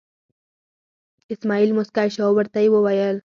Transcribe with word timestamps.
اسمعیل 1.33 1.69
موسکی 1.77 2.07
شو 2.13 2.21
او 2.27 2.33
ورته 2.37 2.57
یې 2.63 2.69
وویل. 2.71 3.17